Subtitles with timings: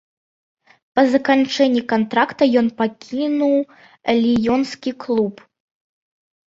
[0.99, 3.55] Па заканчэнні кантракта ён пакінуў
[4.27, 5.33] ліёнскі клуб.